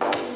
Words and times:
Bye. 0.00 0.29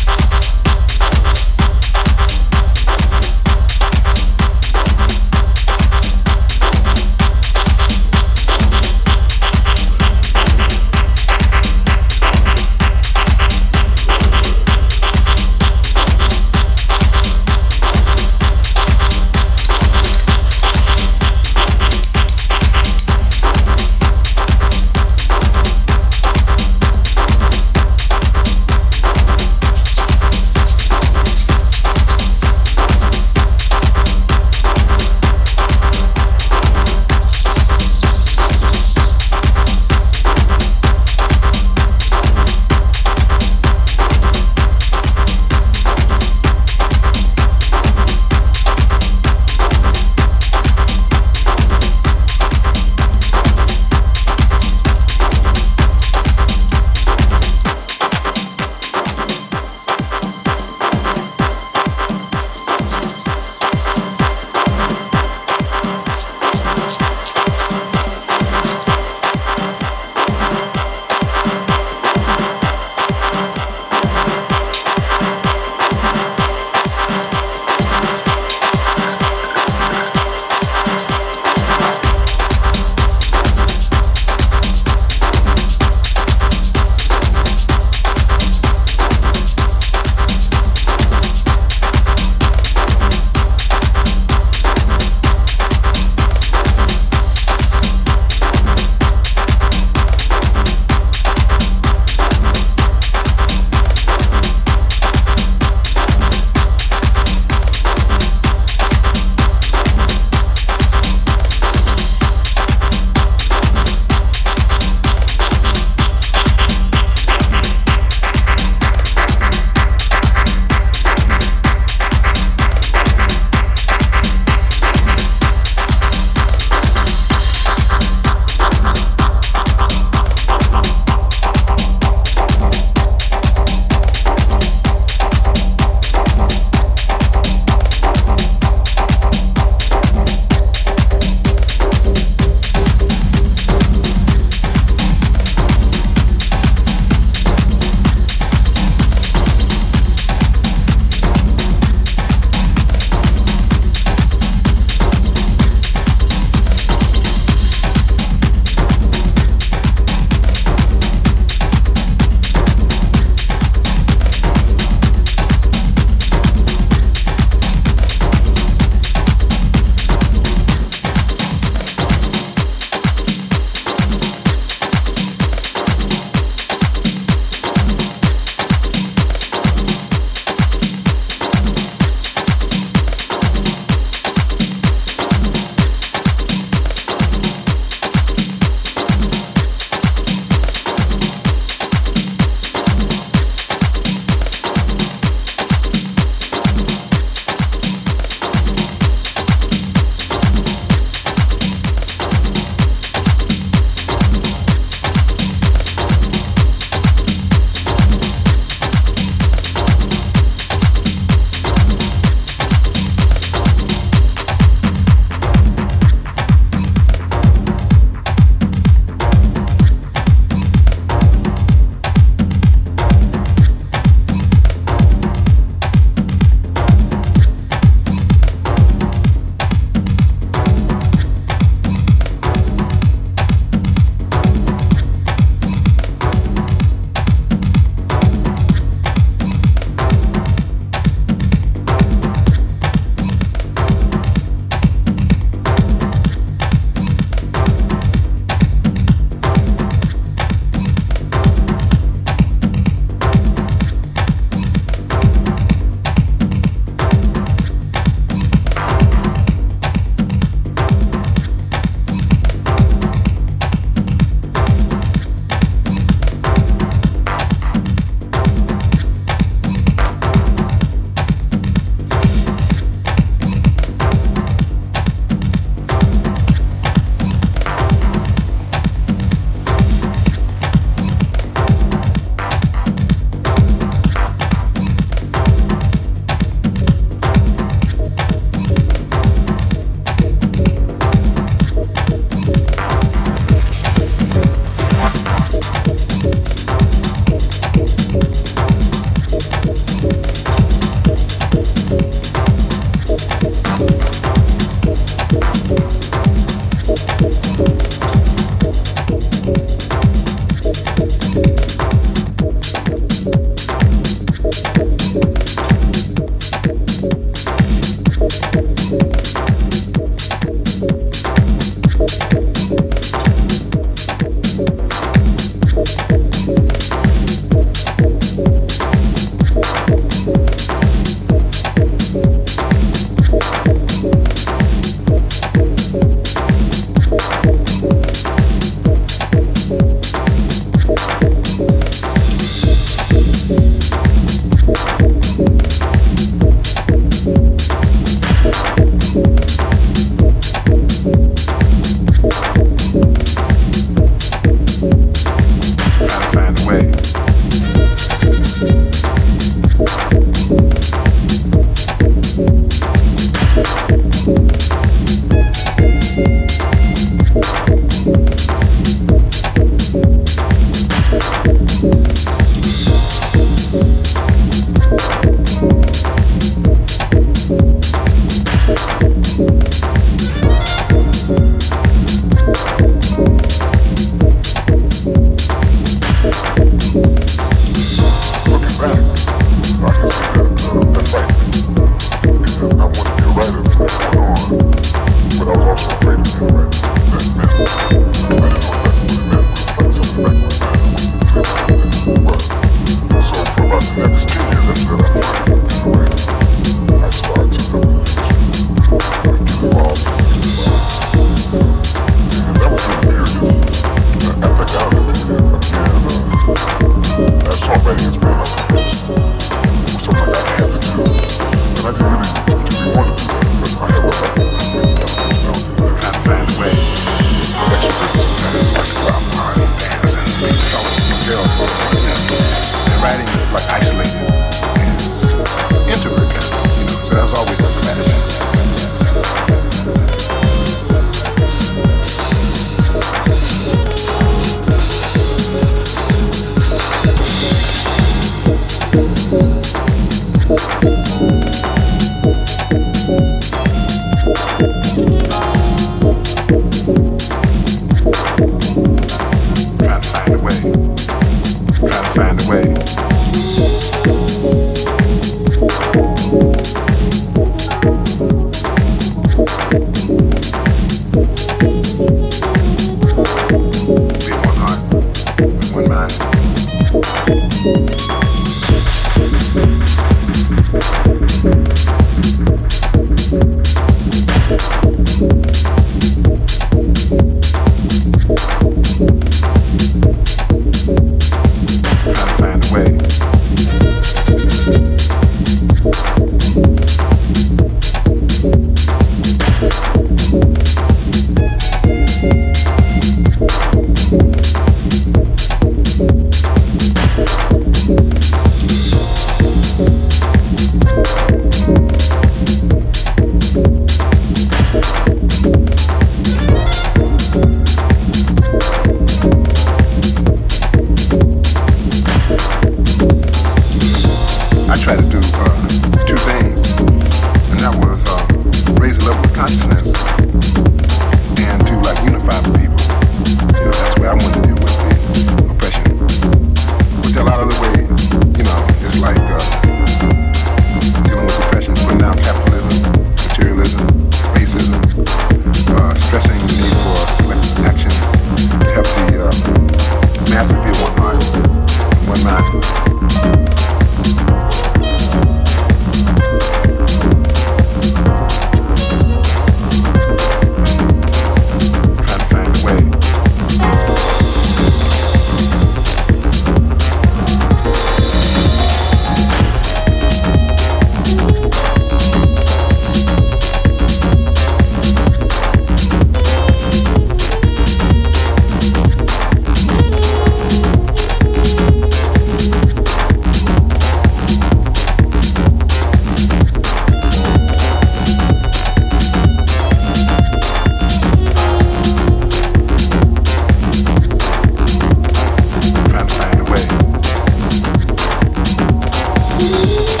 you 599.63 600.00